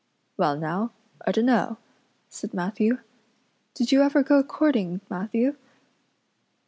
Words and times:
"Well 0.35 0.57
now, 0.57 0.93
I 1.27 1.31
dunno," 1.31 1.77
said 2.27 2.55
Matthew. 2.55 2.97
"Did 3.75 3.91
you 3.91 4.01
ever 4.01 4.23
go 4.23 4.41
courting, 4.41 5.01
Matthew?" 5.11 5.57